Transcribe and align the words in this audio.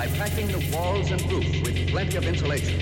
by 0.00 0.06
packing 0.16 0.46
the 0.46 0.74
walls 0.74 1.10
and 1.10 1.20
roof 1.30 1.44
with 1.62 1.90
plenty 1.90 2.16
of 2.16 2.26
insulation. 2.26 2.79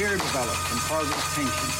fear 0.00 0.16
develops 0.16 0.72
and 0.72 0.80
causes 0.80 1.34
tension. 1.34 1.79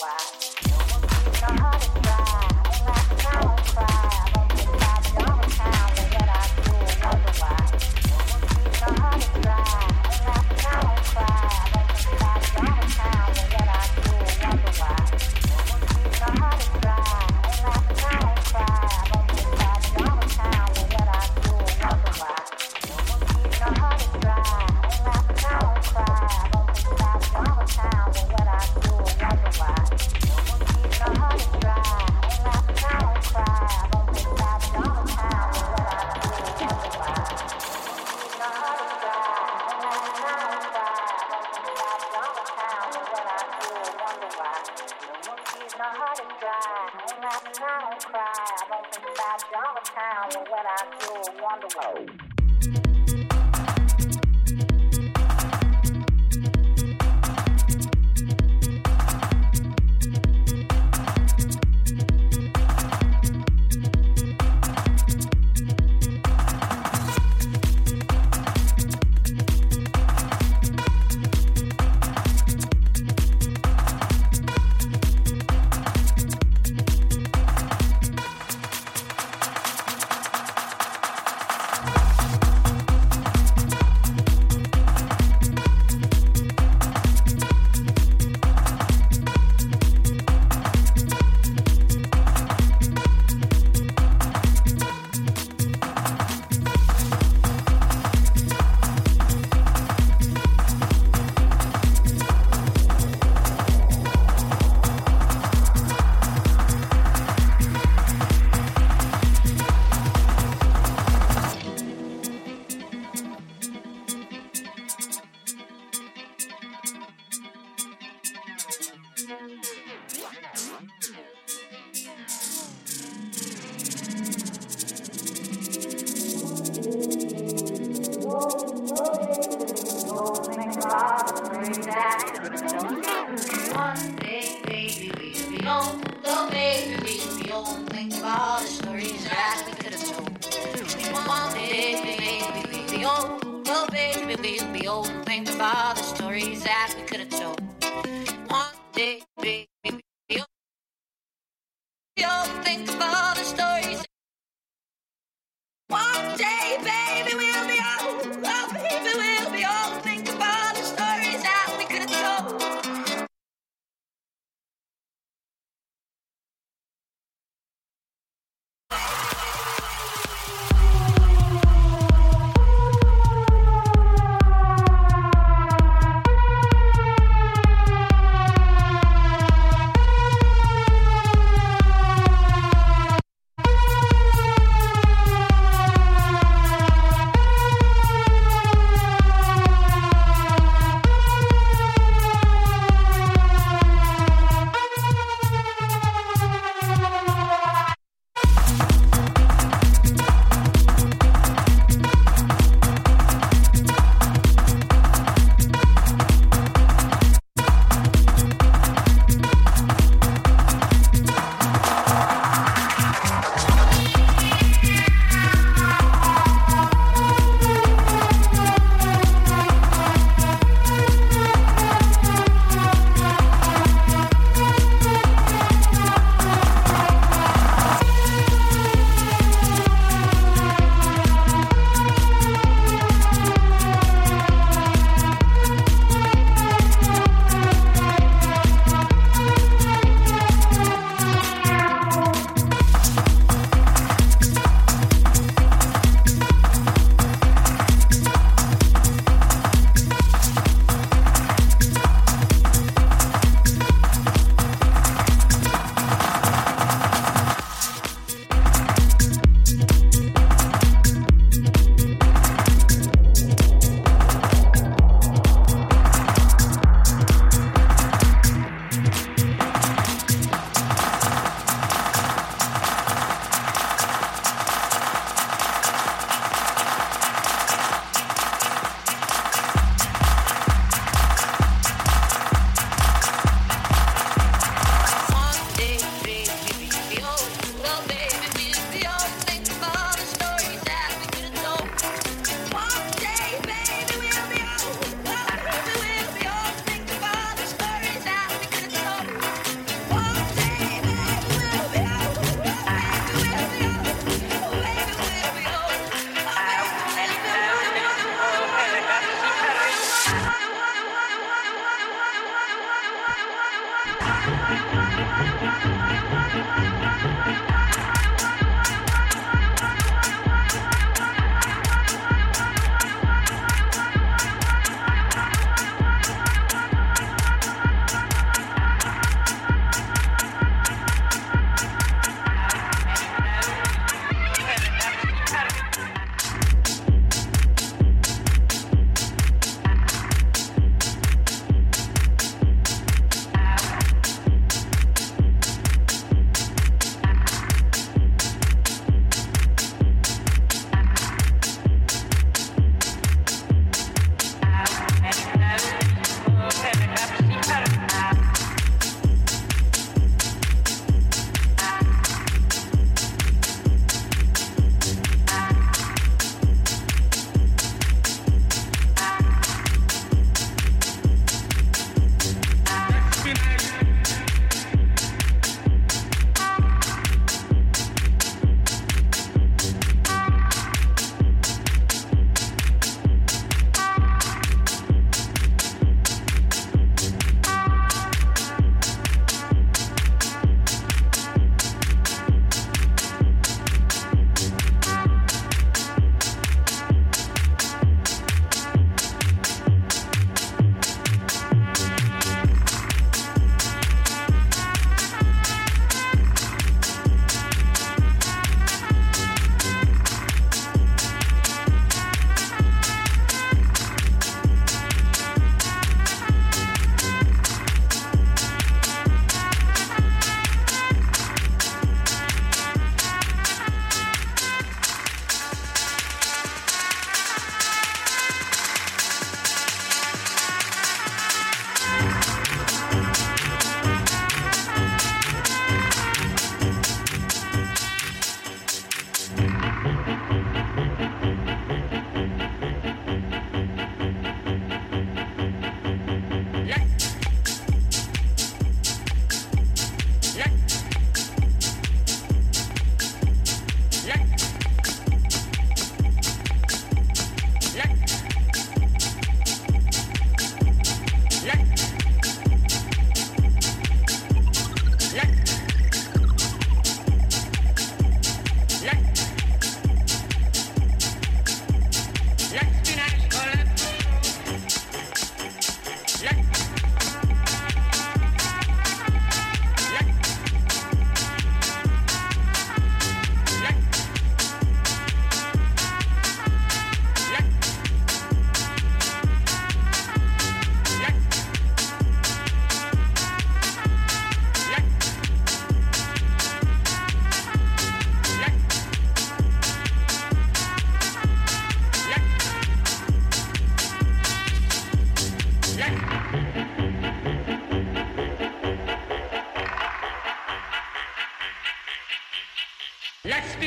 Wow. 0.00 0.29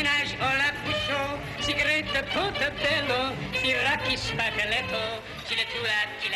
menage 0.04 0.36
hola 0.40 0.70
puxo, 0.84 1.22
si 1.64 1.74
greta 1.74 2.24
portabello, 2.34 3.22
si 3.60 3.72
raki 3.86 4.18
spacaletto, 4.18 5.04
si 5.48 5.56
le 5.56 5.66
tula, 5.72 6.00
si 6.20 6.28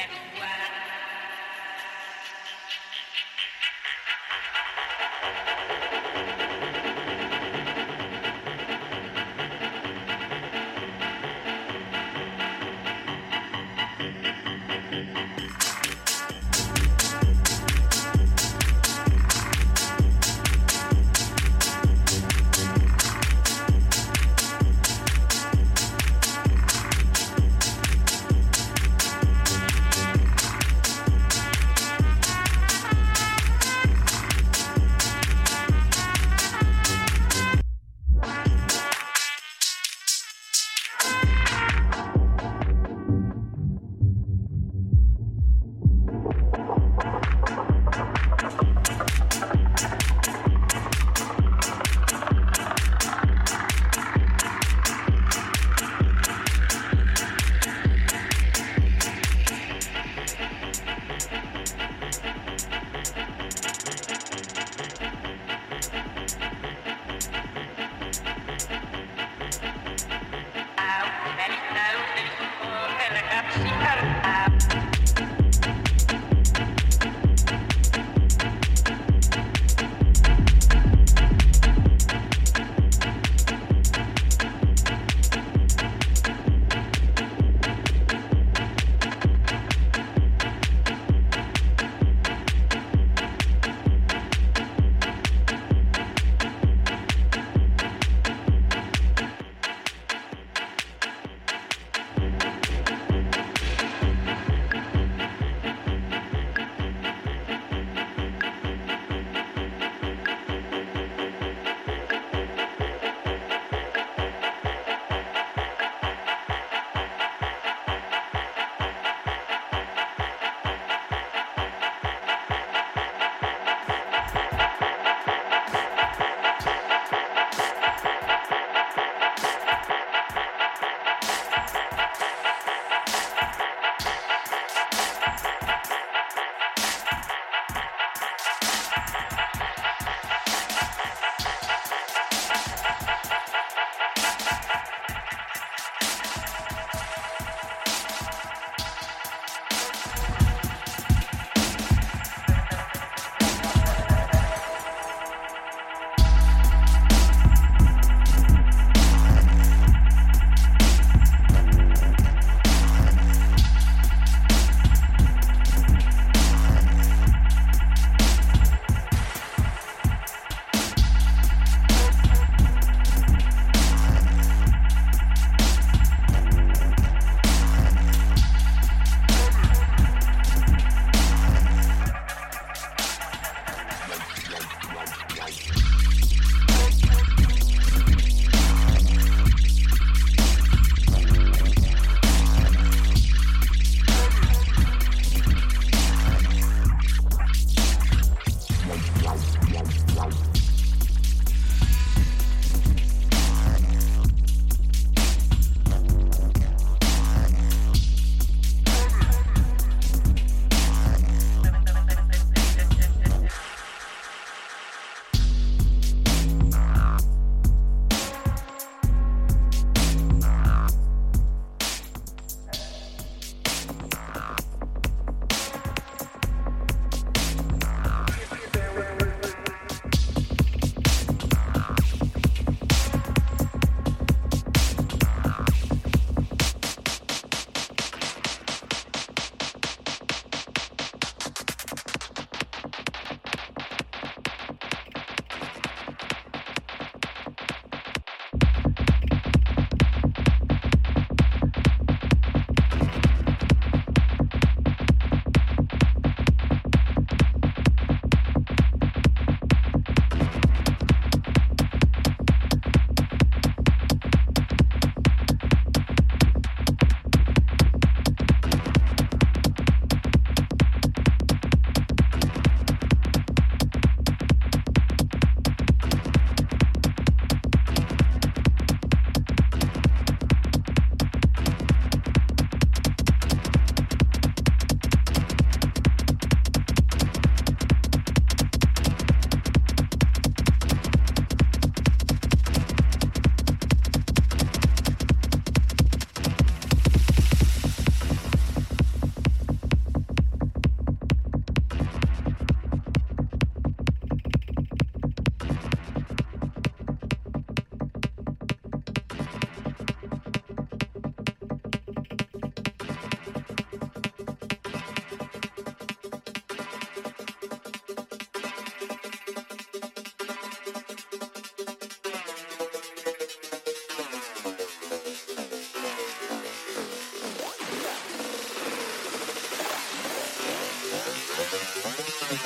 Thank 332.50 332.64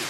you. 0.00 0.09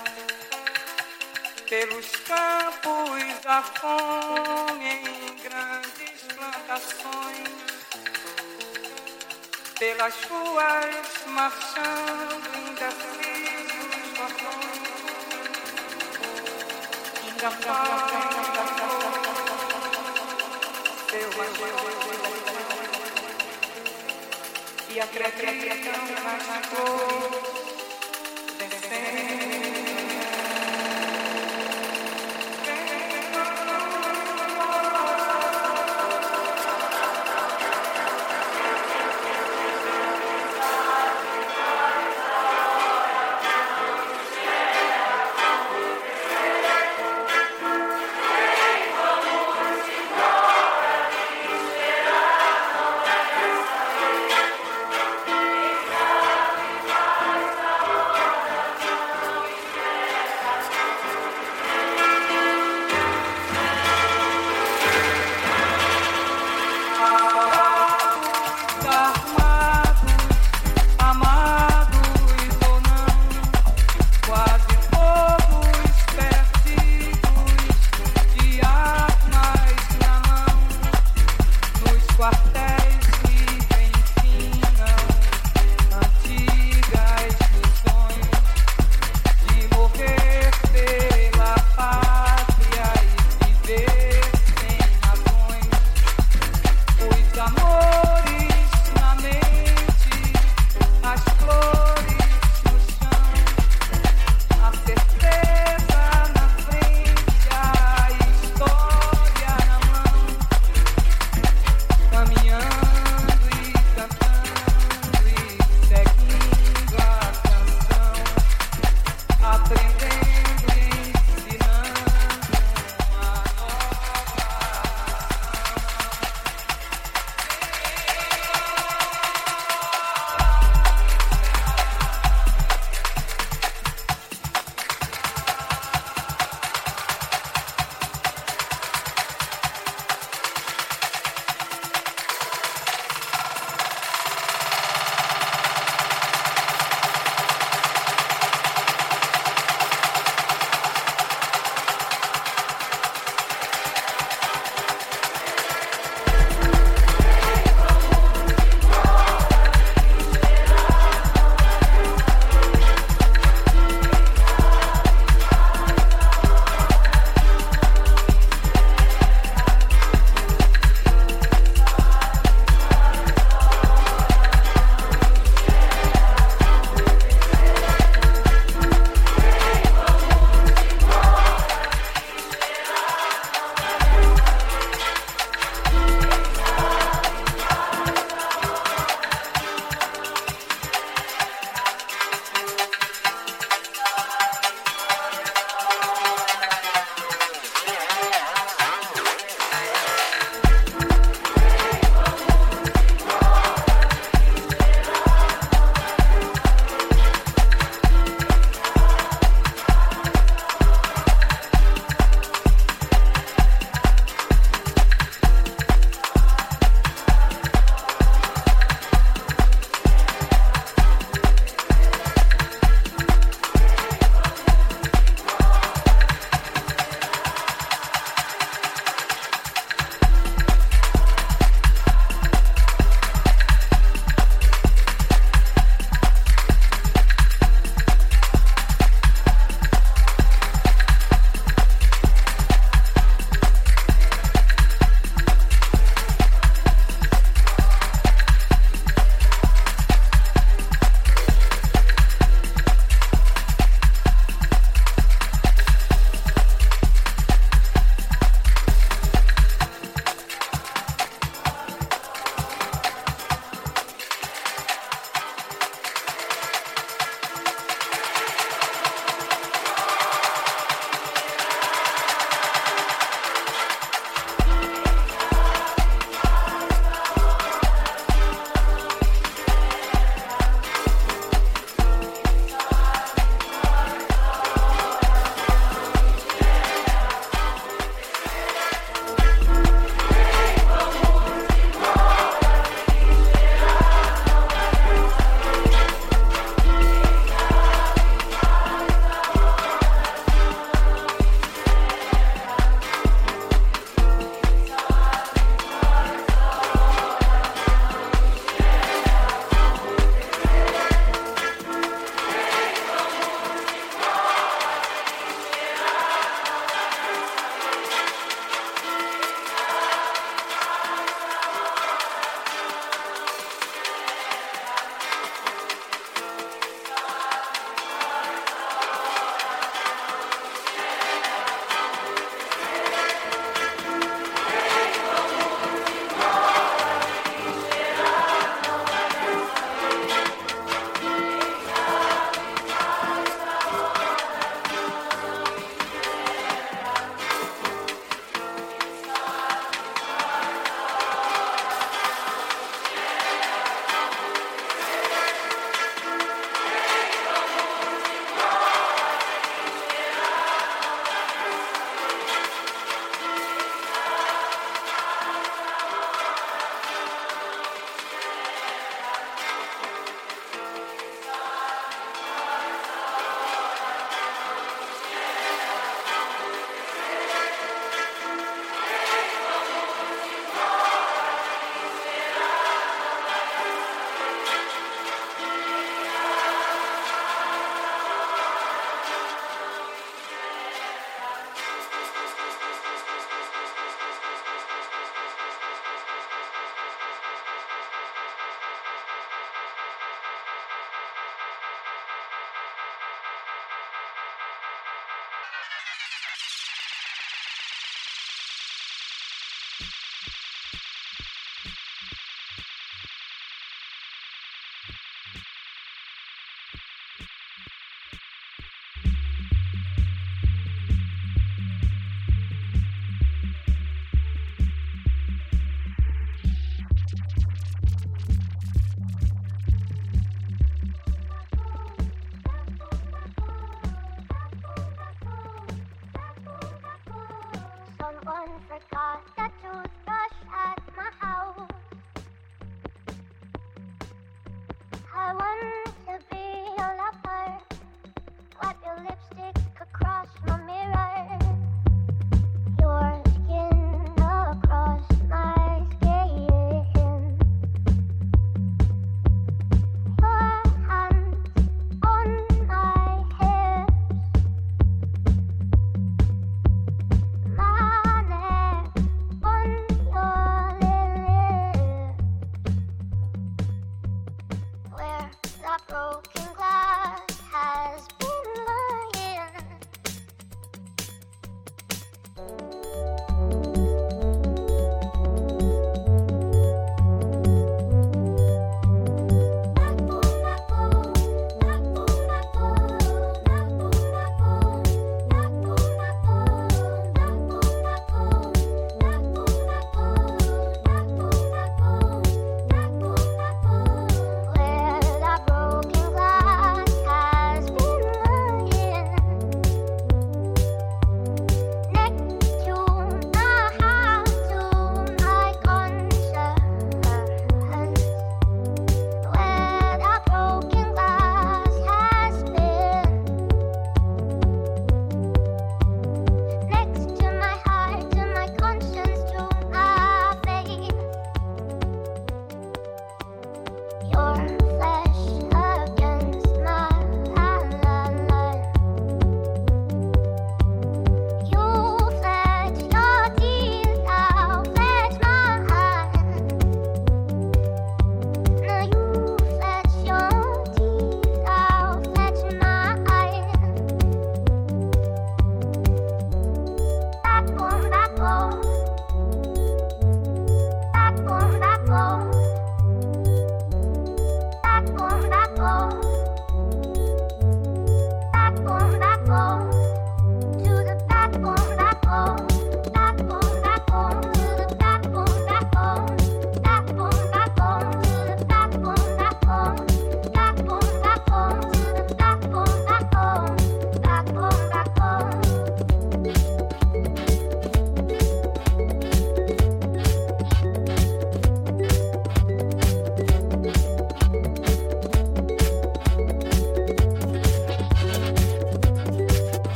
pelos 1.71 2.11
campos 2.27 3.39
da 3.45 3.63
fome 3.63 4.89
em 4.89 5.35
grandes 5.41 6.21
plantações, 6.35 7.47
pelas 9.79 10.13
ruas 10.25 11.25
marchando 11.27 12.51
indecisos 12.67 14.03
vagões, 14.17 14.81
ainda 17.23 17.51
seu 21.09 21.31
amor 21.41 21.71
e 24.89 24.99
acreditam 24.99 25.99
nas. 26.21 27.50